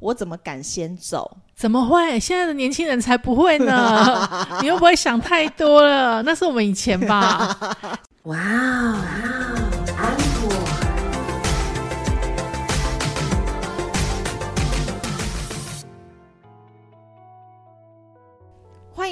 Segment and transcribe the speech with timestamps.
[0.00, 1.36] 我怎么敢先走？
[1.54, 2.20] 怎么会？
[2.20, 4.28] 现在的年轻人才不会呢！
[4.60, 7.56] 你又不会想太多了，那是我们以前吧？
[8.24, 8.96] 哇哦！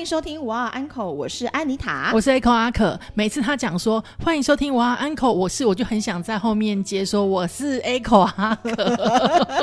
[0.04, 3.00] 迎收听哇安 e，我是安妮塔，我是 Echo 阿可。
[3.14, 8.84] 每次他讲说欢迎收听哇安 e，我是我就很想在后面接说我是 Echo 阿可。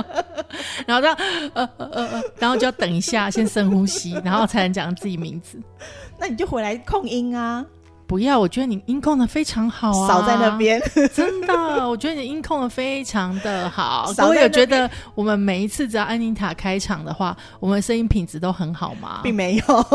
[0.87, 1.13] 然后他，
[1.53, 5.59] 呃呃呃，然后就要等一下，先深呼吸，然后才能讲自己名字。
[6.17, 7.63] 那你就回来控音啊！
[8.11, 10.81] 不要，我觉得你音控的非常好啊，少在那边。
[11.15, 14.11] 真的，我觉得你音控的非常的好。
[14.27, 19.21] 我有觉得我们每一次只要安妮塔开场的话，我们声音品质都很好吗？
[19.23, 19.63] 并没有。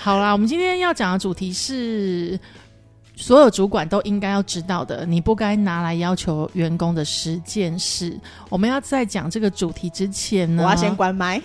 [0.00, 2.40] 好啦，我们今天要讲的主题是。
[3.14, 8.18] 所有主管都应该要知道的，你不该拿来要求员工的十件事。
[8.48, 11.40] 我们要在讲这个主题之前呢，我要先关麦。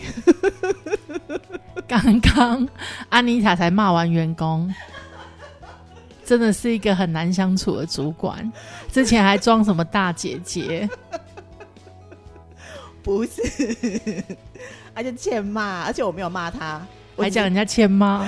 [1.87, 2.67] 刚刚
[3.09, 4.73] 安妮塔才骂完员工，
[6.25, 8.51] 真的是一个很难相处的主管。
[8.91, 10.89] 之前还装什么大姐姐？
[13.01, 13.41] 不是，
[14.93, 16.85] 而且欠骂，而且我没有骂他，
[17.17, 18.27] 还讲人家欠骂。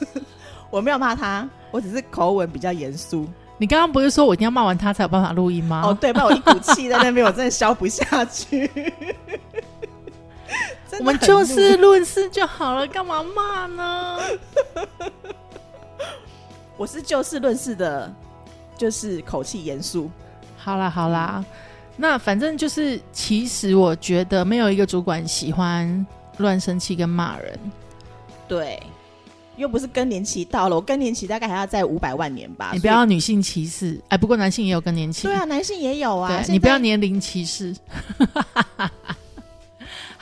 [0.70, 1.48] 我没有骂他。
[1.70, 3.26] 我只是口吻比较严肃。
[3.56, 5.82] 你刚刚不是说我一定要骂完他才有办法录音吗？
[5.84, 8.68] 哦，对，不然我一股气在那边，我真的消不下去。
[11.00, 14.20] 我们就事论事就好了，干嘛骂呢？
[16.76, 18.14] 我是就事论事的，
[18.76, 20.10] 就是口气严肃。
[20.56, 21.44] 好啦好啦，
[21.96, 27.58] 那反正就是，其实我觉得没有一个主管喜欢乱生气跟骂人。
[28.46, 28.80] 对。
[29.56, 32.70] 又不是更年期到了，我更年期大概还要在五百万年吧。
[32.72, 35.26] 你不要女性歧视，哎，不过男性也有更年期。
[35.26, 36.42] 对啊，男性也有啊。
[36.48, 37.76] 你不要年龄歧视。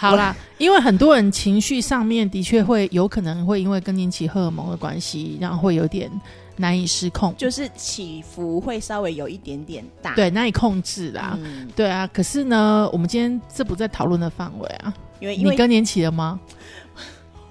[0.01, 6.09] 好啦，因为很多人情绪上面的确会有可能会因为更年期荷尔蒙的关系，然后会有点
[6.57, 11.37] 难以失控，就是起伏会稍微有一点点大，对，难以控制啦。
[11.75, 16.39] 对啊，可是呢，我们今天这不在讨论的范围啊，因为你更年期了吗？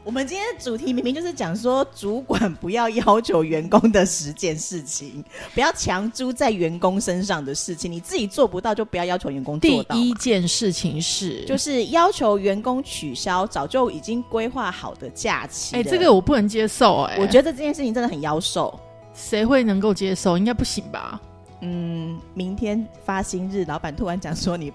[0.07, 5.21] 我们今天的主题明明就是讲说，主管不要要求员工的十件事情，
[5.53, 9.93] 不要强租在员工身上的事情，你自己做不到就不要要求员工做到。
[9.93, 15.75] 第一件事情是，就是要求员工取消早就已经规划好的假期。
[15.75, 17.01] 哎，这个我不能接受。
[17.01, 18.79] 哎，我觉得这件事情真的很妖兽，
[19.13, 20.37] 谁会能够接受？
[20.37, 21.19] 应该不行吧？
[21.61, 24.71] 嗯，明天发薪日，老板突然讲说你。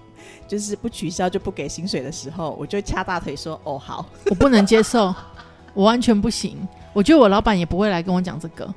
[0.47, 5.13] 就是不取消就不给薪水的时候，我就掐大腿说：“哦，好，我不能接受，
[5.75, 6.65] 我完全不行。
[6.93, 8.73] 我觉得我老板也不会来跟我讲这个，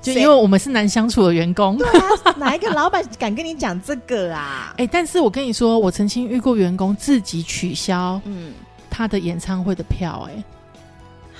[0.00, 1.76] 就因为我们是难相处的员工。
[1.76, 4.72] 对啊，哪一个老板敢跟你讲这个啊？
[4.78, 8.54] 哎，但是我跟你说，我曾经遇过员工自己取消嗯
[8.88, 10.42] 他的演唱会的票，哎。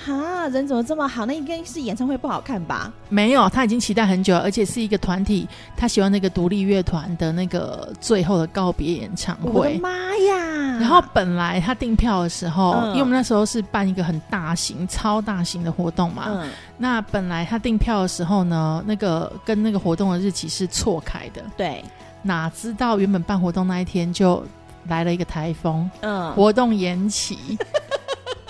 [0.05, 1.25] 哈，人怎么这么好？
[1.25, 2.91] 那应该是演唱会不好看吧？
[3.09, 5.47] 没有，他已经期待很久，而且是一个团体，
[5.77, 9.51] 他喜欢那个独立乐团的那个最后的告别演唱会。
[9.51, 9.89] 我的妈
[10.27, 10.79] 呀！
[10.79, 16.43] 然后本来他订票的时候，因为我们那时候是办一个很大型、超大型的活动嘛，
[16.77, 21.43] 那本来他订票的时候呢，那个跟那个活动的日期是错开的。
[21.55, 21.83] 对，
[22.23, 24.43] 哪知道原本办活动那一天就
[24.87, 27.37] 来了一个台风，嗯，活动延期。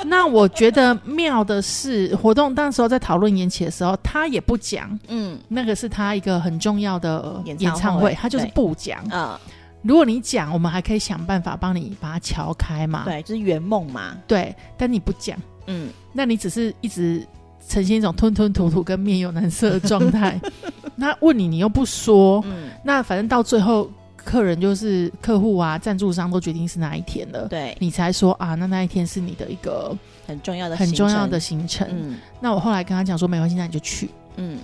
[0.08, 9.00] 那我觉得妙的是，活动当时候在讨论延期的时候，他也不讲，嗯，那个是他一个很重要的演唱会，他就是不讲。
[9.12, 9.38] 嗯，
[9.82, 13.04] 如果你讲，我们还可以想办法帮你把它敲开嘛。
[13.06, 14.18] 对，就是圆梦嘛。
[14.28, 17.26] 对，但你不讲，嗯，那你只是一直
[17.68, 20.40] 呈现一种吞吞吐吐跟面有难色的状态。
[20.96, 23.90] 那问你，你又不说，嗯，那反正到最后。
[24.24, 27.76] 客人就是客户啊，赞助商都决定是哪一天了，对。
[27.80, 31.88] 你才说啊，那那一天是你的一个很重要的很重要的行程。
[31.92, 34.10] 嗯，那我后来跟他讲说，没关系，那你就去。
[34.36, 34.60] 嗯，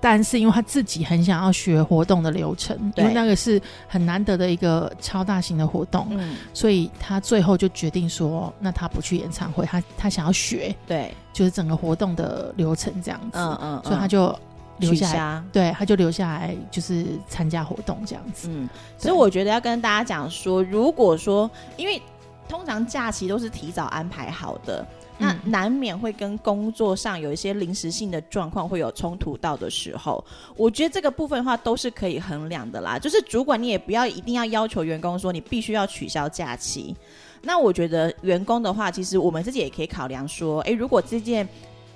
[0.00, 14.36] 但是因为他自己很想要学活动的流程，因为那个是很难得的一个超大型的活动，嗯，所以他最后就决定说，那他不去演唱会，他他想要学，对，就是整个活动的流程这样子，嗯嗯，所以他就。
[14.78, 18.48] 留下来，对，他就留下来，就是参加活动这样子。
[18.50, 18.68] 嗯，
[18.98, 22.02] 所以我觉得要跟大家讲说，如果说，因为
[22.48, 24.86] 通常假期都是提早安排好的，
[25.16, 30.22] 那难免会跟工作上有一些临时性的状况会有冲突到的时候，
[30.56, 32.98] 我觉得这个部分的话都是可以衡量的啦。
[32.98, 36.94] 就是主管你也不要一定要要求员工说你必须要取消假期。
[37.40, 41.48] 那我觉得员工的话，其实我们自己也可以考量说，哎，如果这件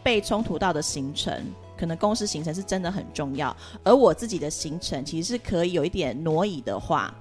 [0.02, 1.44] 被冲突到的行程。
[1.78, 7.14] 可能公司行程是真的很重要，而我自己的行程其实是可以有一点挪移的话，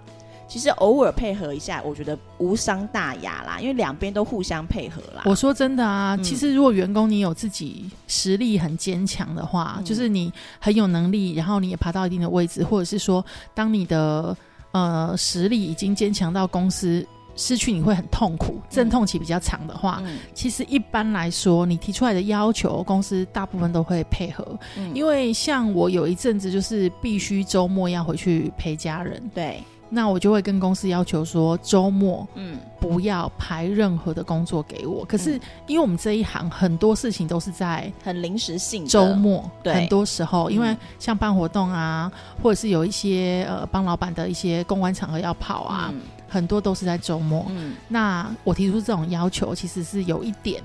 [0.47, 5.23] 其实偶尔配合一下，我觉得无伤大雅啦，因为两边都互相配合啦。
[5.25, 13.23] 我说真的啊，其实如果员工你有自己实力很坚强的话，就是你很有能力，然后你也爬到一定的位置，或者是说，
[13.53, 14.35] 当你的
[14.71, 17.05] 呃实力已经坚强到公司
[17.37, 20.03] 失去你会很痛苦，阵痛期比较长的话，
[20.33, 24.45] 其实一般来说，你提出来的要求，公司大部分都会配合。
[24.93, 29.63] 因为像我有一阵子就是必须周末要回去陪家人，对。
[29.89, 32.57] 那我就会跟公司要求说，周末嗯。
[32.79, 35.03] 不要排任何的工作给我。
[35.05, 42.09] 可是因为我们这一行很多事情都是在很临时性，周末很多时候，因为像办活动啊，
[42.41, 45.91] 或者是有一些呃帮老板的一些公关场合要跑啊，
[46.27, 47.45] 很多都是在周末。
[47.49, 50.61] 嗯，那我提出这种要求，其实是有一点。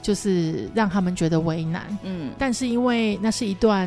[0.00, 3.86] 就是让他们觉得为难，嗯，但是因为那是一段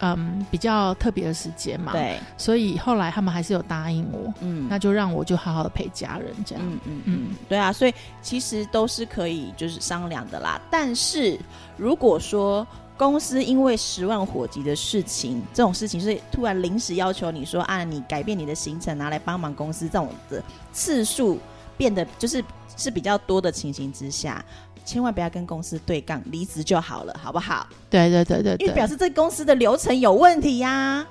[0.00, 7.02] 嗯比较特别的时间嘛，对，所以后来他们还是有答应我，嗯，那就让我就好好的陪家人这样，嗯嗯。
[7.06, 10.60] 嗯，对啊，所以其实都是可以就是商量的啦。
[10.70, 11.40] 但是
[11.78, 12.64] 如果说
[12.96, 21.38] 公司因为十万火急的事情，这种事情是突然临时要求你说啊，你改变你的行程拿来帮忙公司，这种的次数
[21.76, 22.42] 变得就是
[22.76, 24.44] 是比较多的情形之下。
[24.84, 27.66] 千万不要跟公司对杠，离职就好了，好不好？
[27.90, 31.04] 对对对对，因为表示这公司的流程有问题呀。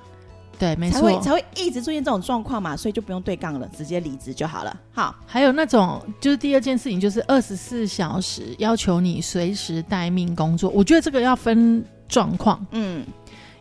[0.59, 4.75] 对，没错，才会才会一直出现这种状况嘛，所以就不用对杠了，直接离职就好了。
[4.93, 12.65] 好，还有那种就是第二件事情，就是二十四小时要求你随时待命工作，我觉得这个要分状况。
[12.71, 13.05] 嗯。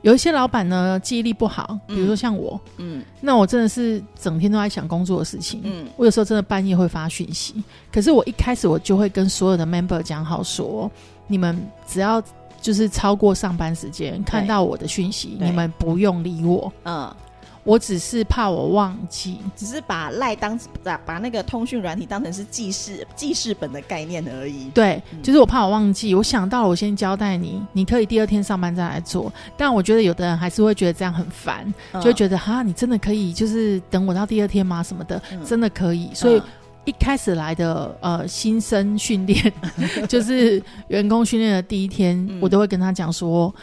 [0.02, 7.54] 有一些老板呢记忆力不好，比如说像我，嗯，那我真的是整天都在想工作的事情，嗯，我有时候真的半夜会发讯息，
[7.90, 10.90] 可是我一开始我就会跟所有的 member 讲好说，
[11.26, 11.58] 你们
[11.88, 12.22] 只要
[12.64, 17.14] 就是超过上班时间看到我的讯息，你们不用理我，嗯。
[17.62, 24.68] 我只是怕我忘记，只是把赖当把把那个通讯软体当成是记事记事本的概念而已。
[24.74, 29.32] 对，就是我怕我忘记，我想到了，我先交代你，你可以第二天上班再来做。
[29.56, 34.82] 但我觉得有的人还是会觉得这样很烦，就会觉得哈，你真的可以就是等我到第二天吗？
[34.82, 36.10] 什么的，真的可以。
[36.12, 36.42] 所以
[36.84, 39.52] 一开始来的呃新生训练，
[40.08, 43.54] 就是员工训练的第一天，我都会跟他讲说。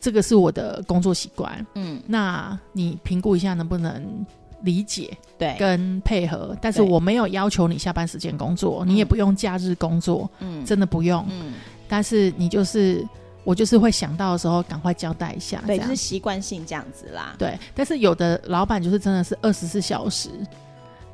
[0.00, 4.26] 这个是我的工作习惯，嗯，那你评估一下能不能
[4.64, 11.52] 理解，对，跟配合，但是我没有要求你下班时间工作，你也不用假日工作，嗯，真的不用，嗯，
[11.86, 13.06] 但是你就是
[13.44, 20.30] 我就是会想到的时候赶快交代一下，对，就是习惯性这样子啦，对，但是有的老板就是真的是二十四小时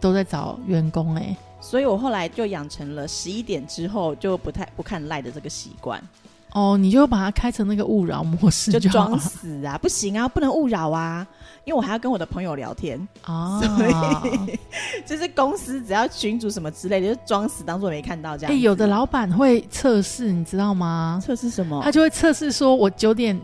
[0.01, 6.03] 都在找员工，哎，所以我后来就养成了十一点之后就不太不看赖的这个习惯。
[6.53, 9.77] 哦，你就把它开成那个勿扰模式，就装死啊！
[9.77, 11.27] 不行啊，不能勿扰啊，
[11.67, 13.61] 因为我还要跟我的朋友聊天啊。
[13.61, 14.59] 所以
[15.05, 18.53] 就是公司只要群主什么之类的，就装死当做没看到这样。
[18.53, 21.21] 哎，有的老板会测试，你知道吗？
[21.23, 21.83] 测试什么？
[21.85, 23.39] 他就会测试说，我九点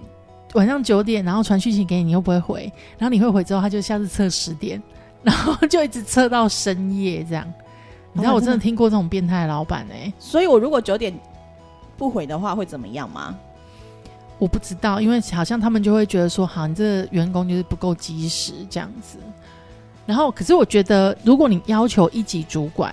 [0.55, 2.72] 晚上九点，然后传讯息给你，你会不会回？
[2.96, 4.82] 然后你会回之后，他就下次测十点，
[5.22, 7.46] 然后就一直测到深夜这样。
[8.14, 11.14] 你知道我真的听过这种变态老板哎，所以我如果九点。
[11.96, 13.37] 不回的话会怎么样吗？
[14.37, 19.16] 我不知道，因为好像他们就会觉得说，好，你这员工就是不够及时这样子。
[20.05, 22.93] 然后，可是我觉得，如果你要求一级主管，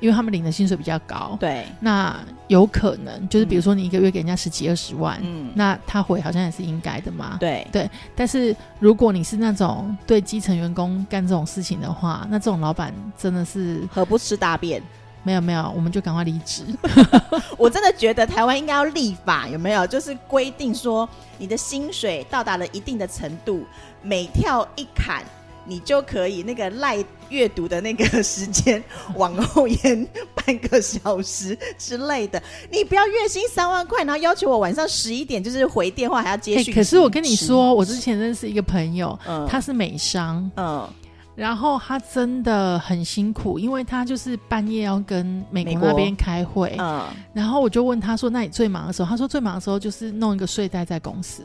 [0.00, 2.16] 因为他们领的薪水比较高，对，那
[2.48, 7.90] 有可能就是比如说你一个月给人家十几二十万，嗯，那他回好像也是应该的嘛，对对。
[8.14, 14.82] 但是如果你是那种对基层员工干这种事情的话，那这种老板真的是何不吃大便？
[15.22, 16.62] 没有没有，我们就赶快离职。
[17.58, 19.84] 我真的觉得台湾应该要立法，有没有？
[19.84, 23.64] 就是规定说，你的薪水到达了一定的程度，
[24.02, 25.24] 每跳一坎，
[25.66, 28.82] 你就可以那个赖阅读的那个时间
[29.16, 32.42] 往后延半个小时之类的。
[32.70, 36.72] 你不要月薪三万块，然后要求我晚上十一点就是回电话还要接续。
[36.72, 39.18] 可是我跟你说，我之前认识一个朋友，
[39.48, 40.88] 他是美商，嗯。
[41.34, 46.74] 然后他真的很辛苦，因为他就是半夜要跟美国那边开会。
[46.78, 47.04] 嗯，
[47.34, 51.42] 然后我就问他说：“那你最忙的时候？”他说：“最忙的时候就是弄一个睡袋在公司。”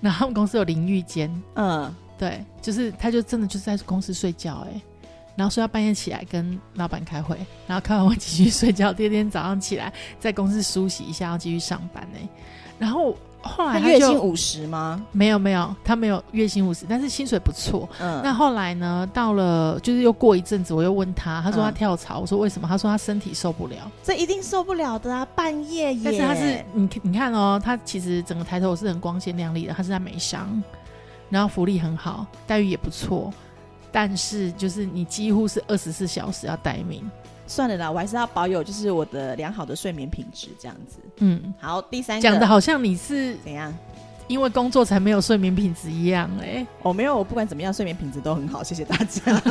[0.00, 1.28] 然后他们公司有淋浴间。
[1.56, 4.80] 嗯，对，就是他就真的就是在公司睡觉哎，
[5.34, 7.36] 然后睡到半夜起来跟老板开会，
[7.66, 12.28] 然后开完会继续睡觉，第二天早上起来在公司梳洗一下，要继续上班哎，
[12.78, 13.16] 然后。
[13.42, 15.02] 后来月薪五十吗？
[15.12, 17.88] 没有没有，他没有月薪五十，但是薪水不错。
[17.98, 19.08] 嗯，那后来呢？
[19.14, 22.18] 到了就是又过一阵子，我又问他，他说他跳槽。
[22.18, 22.68] 我说为什么？
[22.68, 23.90] 他说他身体受不了。
[24.02, 25.26] 这一定受不了的啊！
[25.34, 30.62] 半夜但是他是你你看哦，他其实整个抬头是很光鲜亮丽的，他是在美商，
[31.30, 33.32] 然后福利很好，待遇也不错。
[33.90, 37.02] 但是就是你几乎是二十四小时要待命。
[37.46, 40.98] 算了啦，我还是要保有就是我的良好的睡眠品质这样子。
[41.16, 43.74] 嗯，好，第三讲的好像你是怎样？
[44.30, 49.42] 因为工作才没有睡眠品质一样哎，我没有，我不管怎么样，睡眠品质都很好，谢谢大家。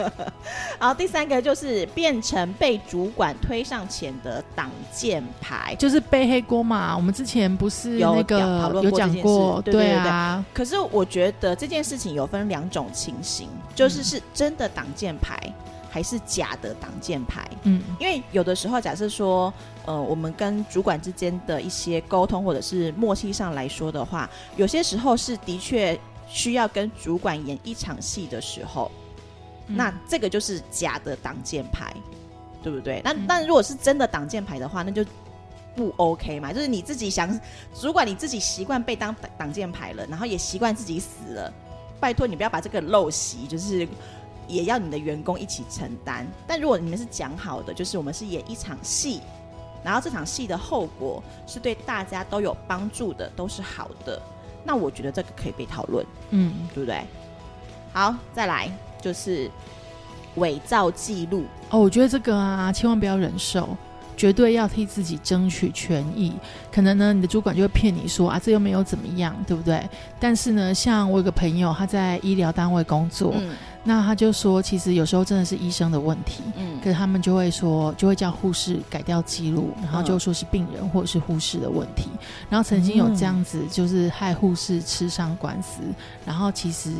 [0.78, 6.94] 好，第三个就是变成被主管推上前的挡箭牌，就是背黑锅嘛。
[6.94, 10.44] 我们之前不是有那个有讲过，对啊。
[10.52, 15.40] 可是我觉得这件事情有分两种情形，就是是真的挡箭牌。
[15.88, 19.52] 还是假的挡箭牌，嗯，因为有的时候，假设说，
[19.86, 28.90] 呃，我们跟主管之间的一些沟通或者是默契上来说的话，有些时候是的确需要跟主管演一场戏的时候，
[29.66, 31.94] 那这个就是假的挡箭牌，
[32.62, 33.00] 对不对？
[33.02, 35.02] 那那如果是真的挡箭牌的话，那就
[35.74, 37.40] 不 OK 嘛，就是你自己想，
[37.74, 41.52] 主管你自己习惯被当挡箭牌了，然后也习惯自己死了，
[41.98, 43.88] 拜托你不要把这个陋习就是。
[44.48, 49.20] 也要你的员工一起承担，但如果你们是讲好的，就是我们是演一场戏，
[49.84, 54.20] 然后这场戏的后果是对大家都有帮助的，都是好的，
[54.64, 57.02] 那我觉得这个可以被讨论，嗯，对不对？
[57.92, 59.50] 好，再来就是
[60.36, 61.44] 伪造记录。
[61.70, 63.68] 哦，我觉得这个啊，千万不要忍受，
[64.16, 66.32] 绝对要替自己争取权益。
[66.72, 69.82] 可能呢，你的主管就会骗你说啊，这又没有怎么样，对不对？
[70.18, 73.34] 但是呢，像我有个朋友，他在医疗单位工作。
[73.88, 82.08] 那他就说，其实有时候真的是医生的问题，嗯，可是他们就会说，就会叫护士改掉记录，然后就说是病人或者是护士的问题。
[82.50, 85.82] 然后曾经有这样子，就是害护士吃上官司，
[86.26, 86.90] 然后其实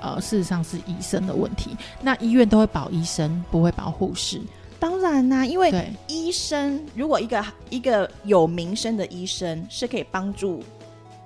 [0.00, 1.76] 呃，事实上是医生的问题。
[2.00, 4.40] 那医院都会保医生，不会保护士。
[4.78, 5.72] 当然啦，因为
[6.06, 10.62] 医生如果一个一个有名声的医生是可以帮助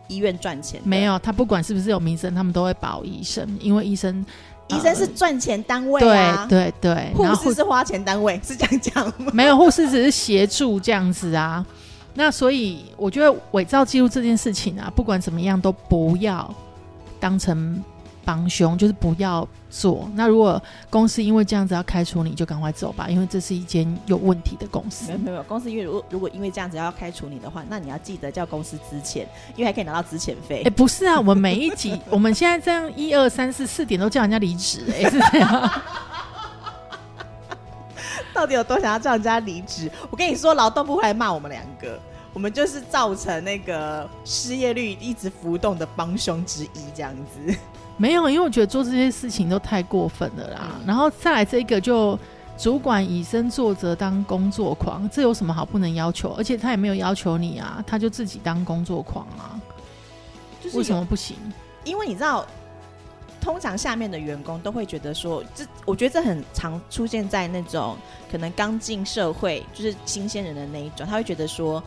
[0.09, 4.25] 医院赚钱，没有他不管是不是有名声，他们都会保医生，因为医生。
[4.73, 9.33] 医生是赚钱单位啊，对对对，护士是花钱单位， 是这样讲吗？
[9.35, 11.66] 没有，护士只是协助这样子啊。
[12.14, 16.49] 那所以我觉得伪造记录这件事情啊，不管怎么样都不要
[17.19, 17.83] 当成。
[18.25, 20.09] 帮凶就是不要做。
[20.15, 25.07] 那如果公司因为这样子要开除你，就赶快走吧，因为这是一间有问题的公司。
[25.07, 29.21] 没有没有，公司因为如果如果因为这样子要开除你的话，那你要记得叫公司支遣，
[29.57, 30.62] 因为还可以拿到支遣费。
[30.65, 35.71] 哎，不是啊，我们每一集 我们现在这样一二三四四点都叫人家离职，哎，是这样。
[38.33, 39.91] 到底有多想要叫人家离职？
[40.09, 42.00] 我跟你说，劳动部会来骂我们两个，
[42.33, 47.55] 我们就是造成那个失业率一直浮动的帮凶之一，这样子。
[47.97, 50.81] 没有，因为我觉得做这些事情都太过分了啦。
[50.87, 52.19] 然后再来这个，就
[52.57, 56.31] 主管以身作则当工作狂，这有什么好不能要求？
[56.31, 59.61] 而且他也没有要求你啊，他就自己当工作狂啊。
[60.73, 61.37] 为什么不行？
[61.85, 62.47] 因为你知道，
[63.41, 67.97] 通常下面的员工都会觉得说，这我觉得这很常出现在那种
[68.31, 71.83] 可能刚进社会就是新鲜人的那一种，他会觉得说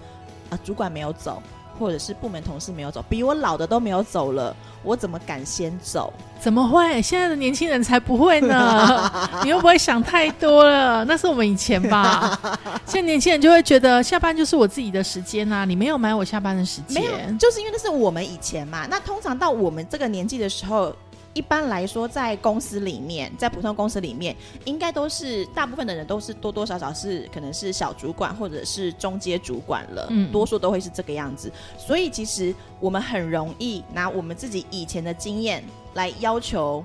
[0.50, 1.42] 啊，主管没有走。
[1.80, 6.14] 或者是部门同事没有走，比我老的都没有走了，我怎么敢先走？
[6.40, 7.02] 怎么会？
[7.02, 9.12] 现在的年轻人才不会呢！
[9.44, 12.40] 你又不会想太多了，那是我们以前吧。
[12.86, 17.02] 现在年轻人就会觉得下班就是我自己的时间啊，你没有买我下班的时间。
[17.02, 18.86] 没有，就是因为那是我们以前嘛。
[18.88, 20.96] 那通常到我们这个年纪的时候。
[21.34, 24.36] 一般来说，在公司里面，在普通公司里面，
[24.66, 31.52] 应该都是大部分的人都是多多少少是可能是小主管或者是中阶主管了，嗯，多数都会是这个样子。
[31.78, 35.64] 所以其实我们很容易拿我们自己以前的经验
[35.96, 36.84] 来要求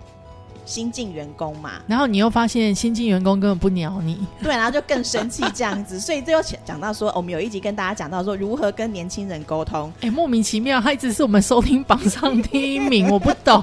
[0.65, 1.73] 新进员工嘛。
[1.87, 6.01] 然后你又发现新进员工根本不鸟你，对，然后就更生气这样子。
[6.01, 9.93] 所以这又讲 到说，我们有一集跟大家讲到说如何跟年轻人沟通。
[10.01, 13.63] 哎，莫名其妙，他一直是我们收听榜上第一名，我不懂。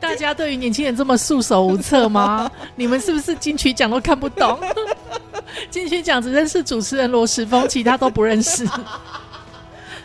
[0.00, 2.50] 大家对于年轻人这么束手无策吗？
[2.74, 4.58] 你们是不是金曲奖都看不懂？
[5.70, 8.64] 金曲奖只认识主持人罗时峰，其他都不认识。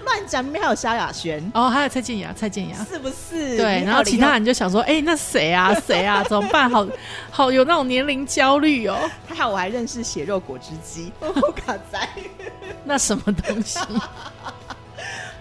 [0.03, 3.57] 乱讲，里面还有萧亚轩哦，还有蔡健雅，蔡健雅是不是？
[3.57, 5.73] 对，然后其他人就想说，哎，那谁啊？
[5.87, 6.23] 谁啊？
[6.29, 6.69] 怎么办？
[6.69, 6.85] 好
[7.31, 8.97] 好有那种年龄焦虑哦。
[9.27, 11.11] 还好我还认识血肉果汁机，
[11.65, 12.07] 卡仔，
[12.83, 13.79] 那什么东西？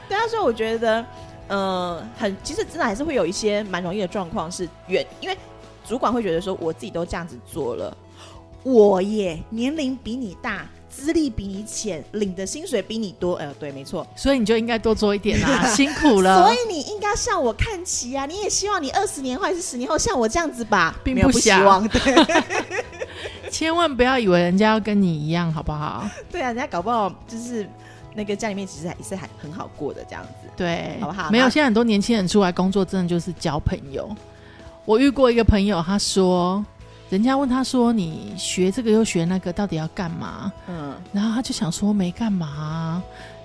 [0.09, 1.05] 对啊，所以我觉得。
[1.49, 5.37] 呃，很其实真的还是会有一些蛮容易的状况，是远，因为
[5.87, 7.95] 主管会觉得说，我自己都这样子做了，
[8.63, 22.01] 我也年龄比你大，资历比你浅，领的薪水比你多，呃，对，没错， 所以你就应该多做一点啊， 辛苦了，所以你应该向我看齐啊，你也希望你二十年或者是十年后像我这样子吧，并不希望，对，
[23.51, 26.09] 千万不要以为人家要跟你一样，好不好？
[26.31, 27.69] 对啊，人家搞不好就是。
[28.15, 31.31] 那个家里面其实还是还很好过的这样子，对，好不好？
[31.31, 34.09] 没有，现在很多年轻人出来工作，真的就是交朋友。
[34.85, 36.65] 我遇过一个朋友，他说，
[37.11, 43.03] 人家问他说：“你学这个又学那个，到底要干嘛？”嗯，然后他就想说没干嘛。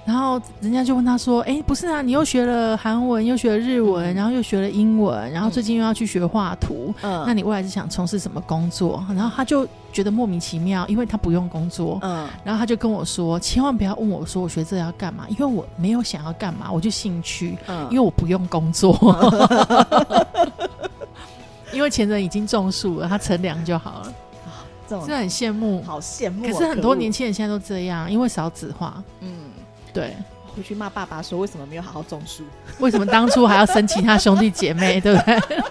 [0.10, 18.98] 然后人家就问他说：“哎，不是啊，你又学了韩文，又学了日文，然后又学了英文，然后最近又要去学画图，嗯，那你未来是想从事什么工作？”然后他就觉得莫名其妙，因为他不用工作，嗯，然后他就跟我说：“千万不要问我说我学这要干嘛，因为我没有想要干嘛，我就兴趣，嗯，因为我不用工作，
[21.72, 24.14] 因为前人已经种树了，他乘凉就好了。
[24.90, 26.48] ”这种很羡慕，好羡慕。
[26.48, 29.39] 可是很多年轻人现在都这样，因为少子化，嗯。
[29.94, 30.16] 对，
[30.56, 32.44] 回去骂爸爸说为什么没有好好种树？
[32.80, 35.00] 为什么当初还要生其他兄弟姐妹？
[35.02, 35.40] 对不对？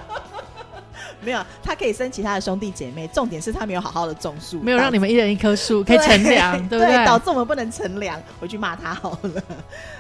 [1.21, 7.05] 没有，他可以生其他的兄弟姐妹，重点是他没有好好的种树，没有让你们一人一棵树可以乘凉， 对不对？
[7.05, 9.43] 导致我们不能乘凉，回去骂他好了。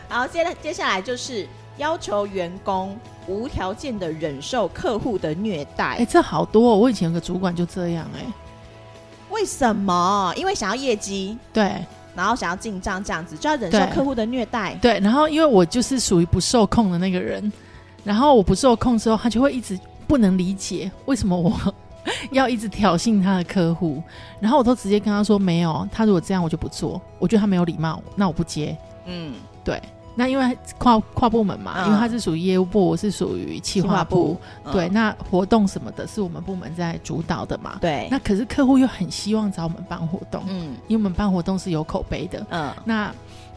[0.08, 1.46] 好，接接下来就是
[1.76, 2.96] 要求员工
[3.26, 5.96] 无条件的忍受客户的虐待。
[5.98, 8.24] 哎，这好多，哦我以前有个主管就这样，哎，
[9.30, 10.32] 为什么？
[10.36, 11.84] 因为想要业绩，对。
[12.18, 14.74] 然后想要进账这样子，就要忍受客户的虐待。
[14.82, 17.52] 对，然后因为我就是属于不受控的那个人，
[18.02, 21.56] 然后我不受控之后，他就会一直不能理解为什么我
[22.32, 24.02] 要一直挑衅他的客户。
[24.40, 27.00] 然后我都直接跟他说：“没有，他如果这样，我就不做。
[27.20, 29.80] 我觉得他没有礼貌，那我不接。”嗯，对。
[30.18, 34.36] 那因为跨跨部门嘛，因为他是属于业务部，我是属于企划部，
[34.72, 38.08] 对，那活动什么的是我们部门在主导的嘛，对。
[38.10, 42.74] 那可是客户又很希望找我们办活动，嗯，因为我们办活动是有口碑的，嗯。
[42.84, 43.14] 那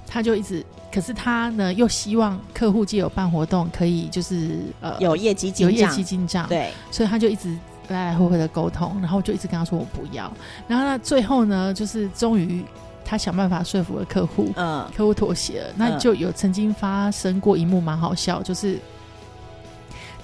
[0.07, 0.63] 他就一直，
[0.93, 10.31] 可是他呢又希望客户既有办活动可以就是呃有业绩进有业绩进账，对，所以他就一直来来回回的沟通，然后就一直跟他说我不要，
[10.67, 12.63] 然后呢最后呢就是终于。
[13.11, 18.79] 他想办法说服了客户，嗯，客户妥协了，那就有曾经发生过一幕蛮好笑，就是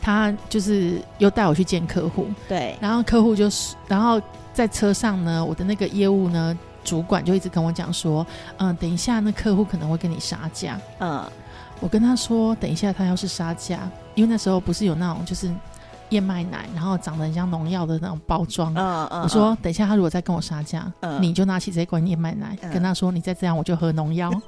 [0.01, 4.21] 他就是又带我去见客户，对，然后客户就是，然后
[4.53, 11.21] 在车上呢，我的那个业务呢主管就一直跟我讲说，嗯，等一下那客户可能会跟你杀价，嗯，
[11.81, 13.81] 我跟他说，等一下他要是杀价，
[14.15, 15.51] 因为那时候不是有那种就是。
[16.09, 18.73] 燕麦奶，然后长得很像农药的那种包装。
[18.75, 19.21] 嗯嗯。
[19.23, 24.31] 我说，等一下他如果再跟我杀价，你就拿起这罐燕麦奶，跟他说：“你再这样，我就喝农药。”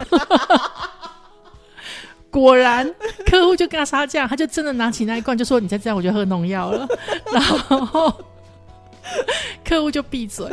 [2.32, 2.90] 果然，
[3.26, 6.88] 客户就跟他杀价，他就真的拿起那一罐，就说：“你再这样，我就喝农药了。
[7.34, 8.14] ”然后
[9.66, 10.48] 客户就闭嘴。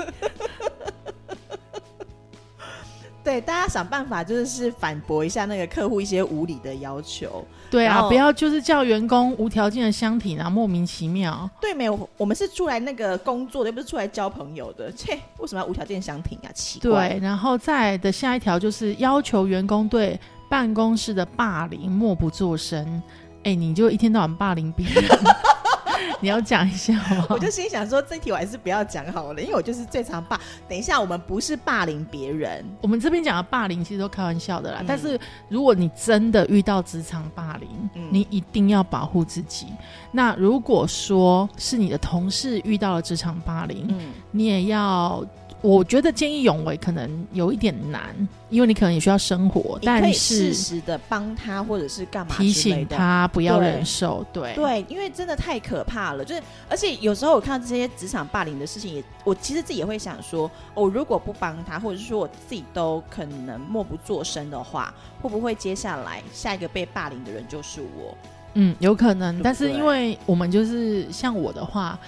[3.27, 7.45] 对，大家想办法就是反驳一下那个客户一些无理的要求。
[7.69, 11.51] 对啊，不要就是叫员工无条件的相挺啊，莫名其妙。
[11.61, 14.93] 对，没有，我们是出来那个工作的，又不是出来交朋友的。
[14.93, 16.47] 切，为什么要无条件相挺啊？
[16.55, 17.09] 奇怪。
[17.09, 20.17] 对，然后再的下一条就是要求员工对
[20.49, 23.03] 办公室的霸凌默不作声。
[23.43, 25.05] 哎，你就一天到晚霸凌别人。
[26.23, 27.27] 你要讲一下吗？
[27.31, 30.41] 我就心想说，这题我还是不要讲好了，因为我就是最常霸。
[30.69, 34.83] 等一下，我们不是霸凌别人，我们这边讲的霸凌其实都开玩笑的啦。
[34.87, 37.69] 但是如果你真的遇到职场霸凌，
[38.11, 39.67] 你一定要保护自己。
[40.11, 43.95] 那如果说是你的同事遇到了职场霸凌，
[44.31, 45.25] 你也要。
[45.67, 48.15] 我觉得见义勇为可能有一点难，
[48.51, 56.25] 因为你可能也需要生活，但是适时的帮他或者是干嘛提醒他不要忍受，对对，因为真的太可怕了。
[56.25, 68.17] 就是而且有时候我看到这些职场霸凌的事情，也我其实自己也会想说，我如果不帮他，或者是说我自己都可能默不作声的话，会不会接下来下一个被霸凌的人就是我？
[68.55, 69.43] 嗯，有可能。
[69.43, 71.99] 但是因为我们就是像我的话。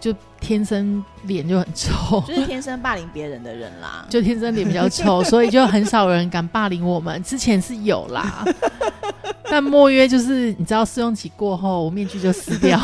[0.00, 4.06] 就天生脸就很臭，就是天生霸凌别人的人啦。
[4.10, 7.22] 就天生脸比较臭， 所以就很少人敢霸凌我们。
[7.22, 8.44] 之前是有啦，
[9.50, 12.80] 但莫约就是你知道试用期过后，我面具就撕掉，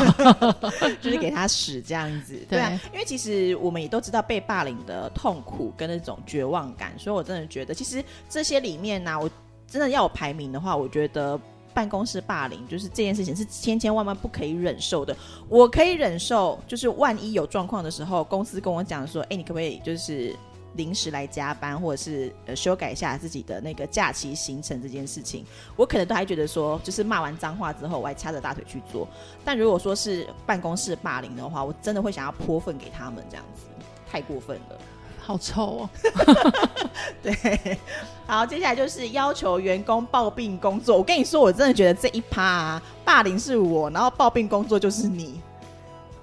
[1.01, 2.37] 就是给他使这样子。
[2.49, 9.29] 对啊，因为其实我们也都知道被霸凌的痛苦跟那种绝望感，所以我真的觉得，其实这些里面呢，我
[9.67, 11.39] 真的要我排名的话，我觉得。
[11.75, 15.15] 办公室霸凌就是这件事情是千千万万不可以忍受的。
[15.49, 20.33] 我可以忍受，就是万一有状况的时候，公司跟我讲说：“哎，你可不可以就是
[20.75, 29.05] 临时来加班，或者是呃修改一下自己的那个假期行程这件事情？”我可能都还觉得说，就是骂完脏话之后，我还掐着大腿去做。
[29.43, 33.63] 但如果说是办公室霸凌的话，我真的会想要泼粪给他们，这样子
[34.09, 34.79] 太过分了。
[35.25, 35.89] 好臭哦！
[37.23, 37.79] 对，
[38.27, 40.95] 好，接下来就是要求员工抱病工作。
[40.97, 45.41] 我跟你说，我真的觉得这一趴啊，霸凌是我，然后抱病工作就是你。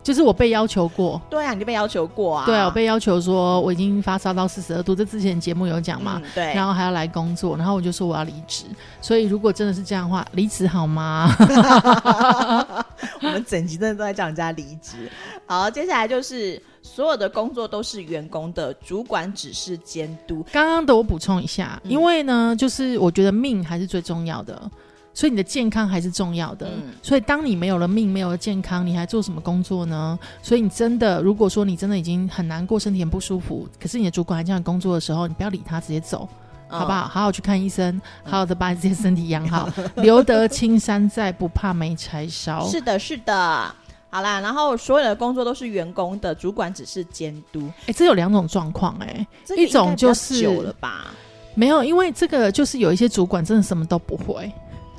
[0.02, 8.64] 就是我被要求过，对啊，你就被要求过啊，对啊，我被要求说我已经发烧到四十二度，这之前节目有讲嘛，对，然后还要来工作，然后我就说我要离职，
[9.00, 11.32] 所以如果真的是这样的话，离职好吗？
[13.22, 15.10] 我们整集真的都在叫人家离职。
[15.46, 20.44] 好，接下来就是所有的工作都是员工的，主管只是监督。
[20.52, 24.70] 刚刚的我补充一下，因为呢，就是我觉得命还是最重要的。
[25.14, 26.70] 所以你的健康还是重要的。
[27.02, 30.18] 所以当你没有了命，没有了健康，你还做什么工作呢？
[30.42, 36.28] 所以你真的，如果说你真的已经很难过，身体很不舒服，可是你的主管还这样工作的时候，你不要理他，直接走，
[36.68, 37.06] 好不好？
[37.08, 39.68] 好好去看医生，好好的把你自己身体养好。
[39.96, 42.66] 留得青山在，不怕没柴烧。
[42.66, 43.74] 是的，是的。
[44.08, 47.70] 好啦，然后所有的工作都是员工的，主管只是监督。
[47.86, 51.06] 哎，这有两种状况，哎，一种就是久了吧？
[51.54, 54.52] 没有，因为这个就是有一些主管真的什么都不会。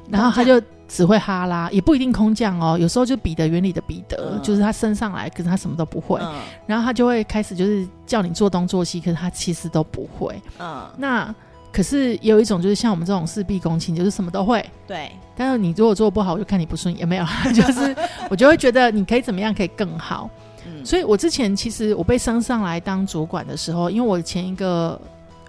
[0.09, 2.77] 然后他就只会哈拉，也不一定空降哦。
[2.77, 6.19] 有时候就彼得原理的彼得，就是他升上来，可是他什么都不会。
[6.67, 10.39] 然后他就会开始就是叫你做东做西，可是他其实都不会。
[10.59, 11.33] 嗯，那
[11.71, 14.63] 可是有一种就是像我们这种事必躬亲，就是什么都会。
[14.85, 15.11] 对。
[15.35, 17.25] 但是你如果做不好，我就看你不顺眼，没有？
[17.55, 17.95] 就是
[18.29, 20.29] 我就会觉得你可以怎么样可以更好。
[20.67, 20.85] 嗯。
[20.85, 24.99] 所以我之前其实我被升上来当主管的时候，因为我前一个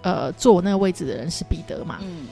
[0.01, 1.97] 呃坐我那个位置的人是彼得嘛。
[2.01, 2.25] 嗯。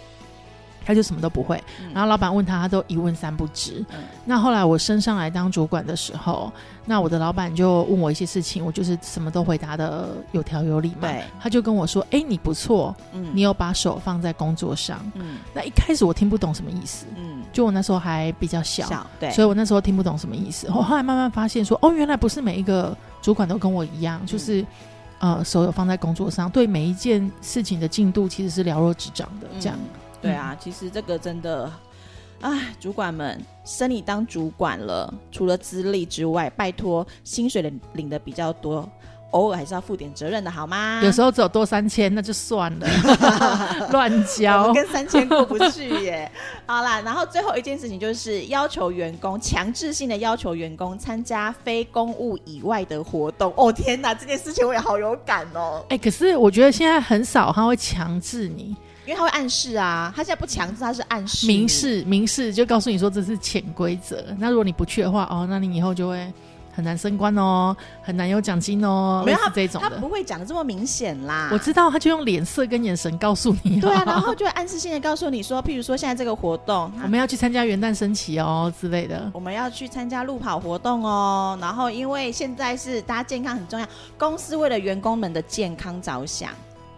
[0.86, 1.62] 他就什么都不会，
[1.94, 3.84] 然后老板问他，他都一问三不知。
[4.26, 6.52] 那后来我升上来当主管的时候，
[6.86, 11.10] 那我的老板就问我一些事情，我就是什么都回答的有条有理嘛。
[11.40, 12.96] 他就跟我说：“哎，你不错，
[13.34, 20.68] 你有把手放在工作上。”嗯，那一开始我听不懂什么意思，嗯，就我那时候还比较小，对，所以我那时候听不懂什么意思。
[20.68, 24.66] 我后来慢慢发现说：“哦，原来不是每一个主管都跟我一样，就是
[25.20, 29.78] 呃，手有放在工作上，对每一件事情的进度其实是了若指掌的，这样。”
[30.24, 31.72] 对啊，其实这个真的，
[32.42, 38.90] 哎，主管们升你当主管了，除了资历之外，拜托薪水领领的比较多，
[39.32, 41.02] 偶尔还是要负点责任的好吗？
[41.04, 42.88] 有时候只有多三千，那就算了，
[43.92, 46.32] 乱交，跟三千过不去耶。
[46.66, 53.52] 好啦，然后最后一件事情就是要求员工强制性的要求员工参加非公务以外的活动。
[53.58, 55.84] 哦天哪，这件事情我也好有感哦。
[55.90, 58.74] 哎，可是我觉得现在很少他会强制你。
[59.06, 64.24] 因为他会暗示啊，他现在不强制，他是暗示、明示、明示，就告诉你说这是潜规则。
[64.38, 66.32] 那如果你不去的话，哦，那你以后就会
[66.74, 69.22] 很难升官哦，很难有奖金哦。
[69.26, 71.50] 没有这种他不会讲的这么明显啦。
[71.52, 73.82] 我知道，他就用脸色跟眼神告诉你。
[73.82, 79.30] 对啊，然后就会暗示性的告诉你说，譬如说现在这个活动， 我们要去参加元旦升旗哦之类的。
[79.34, 83.86] 我们要去参加路跑活动哦，然后因为现在是大家健康很重要，
[84.18, 86.50] 公司为了员工们的健康着想。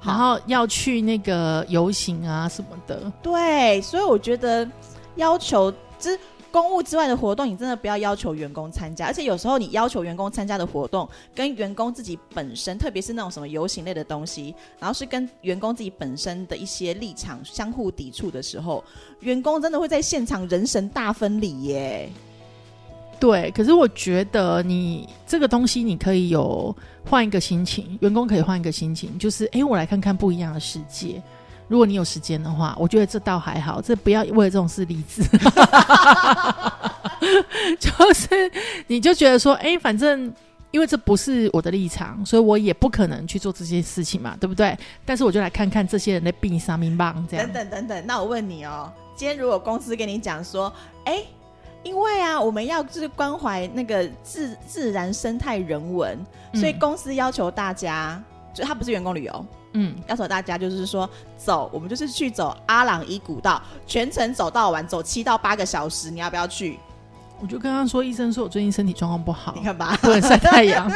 [0.06, 4.70] 然后要去那个游行啊什么的，对，所以我觉得
[5.16, 6.18] 要求之
[6.52, 9.08] 公务之外的活动，你真的不要要求员工参加。
[9.08, 18.84] 而且有时候你要求员工参加的活动，跟员工自己本身，特别是那种什么游行类的东西，然后是跟员工自己本身的一些立场相互抵触的时候，
[19.22, 22.10] 员工真的会在现场人神大分离耶。
[23.20, 26.76] 对，可是我觉得你这个东西，你可以有
[27.06, 31.22] 换一个心情，员工可以换一个心情，就是哎，我来看看不一样的世界。
[31.68, 35.24] 如果你有时间的话，我觉得这倒还好，这不要为了这种事离职。
[37.80, 38.52] 就是
[38.88, 40.32] 你就觉得说，哎，反正
[40.70, 44.78] 因为这不是我的立场，所以我也不可能去做这些事情嘛，对不对？
[45.04, 47.46] 但是我就来看看这些人的病上面棒这样。
[47.52, 50.72] 等等等等，那我问你哦，今天如果公司跟你讲说，
[51.06, 51.24] 哎。
[51.86, 56.18] 因为啊，我们要就是关怀那个自自然生态人文，
[56.56, 58.20] 所以公司要求大家，
[58.56, 66.80] 就他不是员工旅游，嗯，要求大家就是说走，我们就是去走阿朗伊古道，全程走到晚，走七到八个小时，你要不要去？
[67.40, 70.92] 我就跟他说，医生说我最近身体状况不好，你看吧， 不能晒太阳，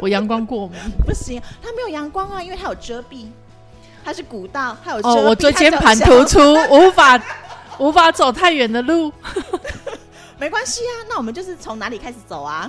[0.00, 3.26] 我阳光过敏，不行，他没有阳光啊，因为他有遮蔽，
[4.02, 6.38] 他是古道，他有哦，我椎间盘突出，
[6.70, 7.20] 无法
[7.78, 9.12] 无法走太远的路。
[10.42, 12.68] 没关系啊，那我们就是从哪里开始走啊？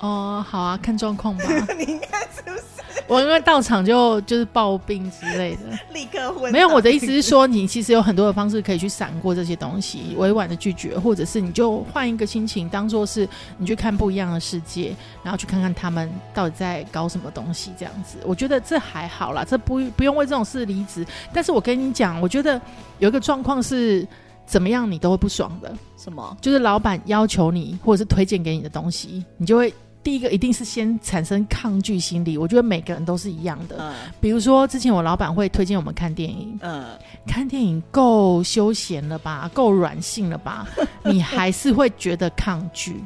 [0.00, 1.44] 哦，好啊，看状况吧。
[1.78, 2.64] 你看是不是？
[3.06, 6.50] 我因为到场就就是暴病之类的，立刻昏。
[6.50, 18.18] 没有，我的意思是说，你其实有很多的方式可以去闪过这些东西，委婉的拒绝，或者是你就换一个心情，当做是你去看不一样的世界，然后去看看他们到底在搞什么东西，这样子。
[18.24, 21.06] 我觉得这还好啦，这不不用为这种事离职。
[21.32, 22.60] 但是我跟你讲，我觉得
[22.98, 24.04] 有一个状况是。
[24.48, 25.70] 怎么样，你都会不爽的。
[25.98, 26.36] 什么？
[26.40, 32.38] 就是老板要求你，或者是推荐给你的东西，你就会第一个一定是先产生抗拒心理。
[32.38, 33.76] 我觉得每个人都是一样的。
[33.78, 33.92] 嗯。
[34.22, 36.58] 比如说，之前我老板会推荐我们看电影。
[36.62, 36.86] 嗯。
[37.26, 39.50] 看电影够休闲了吧？
[39.52, 40.66] 够软性了吧？
[41.04, 43.04] 你还是会觉得抗拒，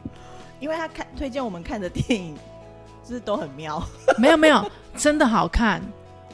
[0.60, 2.36] 因为他看推荐我们看的电影，
[3.02, 3.82] 就是都很妙。
[4.16, 4.64] 没有没有，
[4.96, 5.82] 真的好看。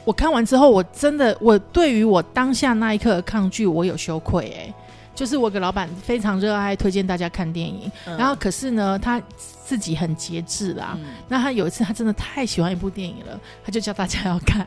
[0.05, 4.73] 我看完之后，我真的我对于我当下那一刻的抗拒，我有羞愧哎。
[5.19, 10.97] 就是我给老板非常热爱推荐大家看电影，然后可是呢，他自己很节制啦。
[11.27, 14.65] 那他有一次他真的太喜欢一部电影了，他就叫大家要看。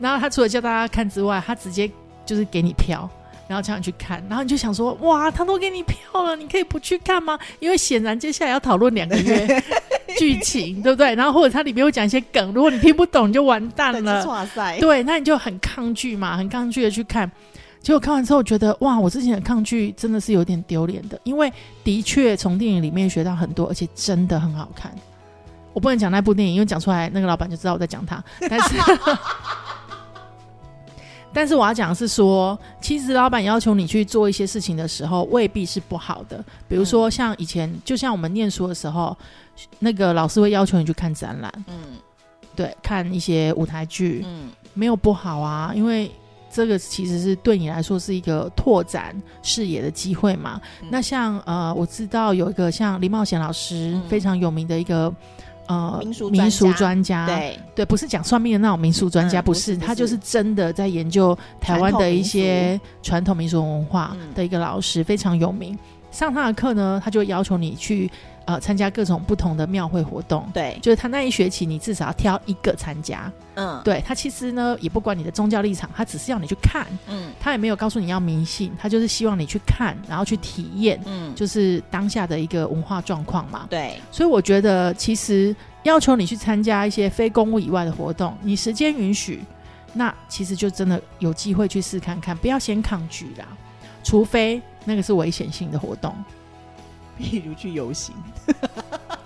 [0.00, 1.88] 然后他除了叫大家看之外，他直接
[2.24, 3.08] 就是给你票，
[3.46, 4.20] 然后叫你去看。
[4.28, 7.38] 然后你就想说，哇，他都给你票了，你可以不去看吗？
[7.60, 9.62] 因为显然接下来要讨论两个月
[10.18, 11.14] 剧情，对不对？
[11.14, 14.26] 然后或者它里面会讲一些梗，如果你听不懂，你就完蛋了。
[14.26, 14.80] 哇塞！
[14.80, 17.30] 对，那你就很抗拒嘛，很抗拒的去看。
[17.86, 21.52] 结果看完之后，觉得哇，我之前的抗拒真的是有点丢脸的，因为
[21.84, 24.92] 的确从电影里面学到很多，而且真的很好看。
[25.72, 28.20] 我不能讲那部电影，因为讲出来那个老板就知道我在讲他。
[28.50, 28.74] 但是，
[31.32, 36.44] 但是我要讲的是说，其实老板要求你去做一些事情的时候，未必是不好的。
[36.66, 39.16] 比如说，像以前，就像我们念书的时候，
[39.78, 41.76] 那个老师会要求你去看展览，嗯，
[42.56, 46.10] 对，看一些舞台剧，嗯，没有不好啊，因为。
[46.56, 50.58] 这个其实是对你来说是一个拓展视野的机会嘛？
[50.90, 55.14] 那像呃，我知道有一个像林茂贤老师非常有名的一个
[55.66, 57.60] 呃民俗专家，对。
[57.74, 63.60] 对，不是讲算命的那种民俗专家，不是他就是真的在研究台湾的一些传统民俗。
[63.60, 65.78] 文化的一个老师，非常有名。
[66.10, 68.10] 上他的课呢，他就要求你去。
[68.46, 73.30] 呃，参加各种不同的庙会活动，对，就是他那一学期，你至少要挑一个参加。
[73.56, 76.86] 嗯，对他其实呢，也不管你的宗教立场，他只是要你去看。
[77.08, 81.00] 嗯，他也没有告诉你要迷信，他就是希望你去看，然后去体验。
[81.06, 83.66] 嗯，就是当下的一个文化状况嘛。
[83.68, 89.42] 对，所以我觉得，其实要求你去参加一些非公务以外的活动，你时间允许，
[89.92, 93.46] 那其实就真的有机会去试看看，不要先抗拒啦，
[94.04, 96.14] 除非那个是危险性的活动。
[97.20, 98.14] 譬如去游行，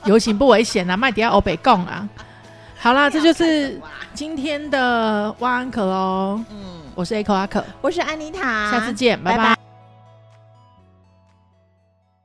[0.05, 2.09] 游行不危险啊，麦迪亚欧北贡啊。
[2.79, 3.81] 好啦，这就是
[4.15, 6.41] 今天的挖安可喽。
[6.51, 9.70] 嗯，我是 Echo 阿可，我是安妮塔，下次见，拜拜。